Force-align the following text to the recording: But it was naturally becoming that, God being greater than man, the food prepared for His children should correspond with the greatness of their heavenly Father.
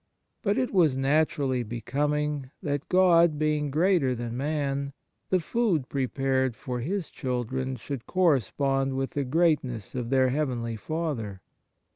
But 0.41 0.57
it 0.57 0.73
was 0.73 0.97
naturally 0.97 1.61
becoming 1.61 2.49
that, 2.63 2.89
God 2.89 3.37
being 3.37 3.69
greater 3.69 4.15
than 4.15 4.35
man, 4.35 4.93
the 5.29 5.39
food 5.39 5.89
prepared 5.89 6.55
for 6.55 6.79
His 6.79 7.11
children 7.11 7.75
should 7.75 8.07
correspond 8.07 8.95
with 8.97 9.11
the 9.11 9.23
greatness 9.23 9.93
of 9.93 10.09
their 10.09 10.29
heavenly 10.29 10.75
Father. 10.75 11.39